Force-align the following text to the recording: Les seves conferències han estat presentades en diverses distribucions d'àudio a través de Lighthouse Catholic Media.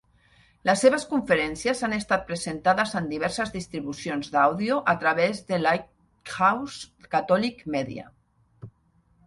Les 0.67 0.79
seves 0.83 1.03
conferències 1.09 1.83
han 1.87 1.93
estat 1.97 2.23
presentades 2.29 2.95
en 3.01 3.11
diverses 3.11 3.53
distribucions 3.57 4.33
d'àudio 4.37 4.81
a 4.95 4.97
través 5.05 5.45
de 5.53 5.61
Lighthouse 5.65 7.13
Catholic 7.17 7.65
Media. 7.77 8.11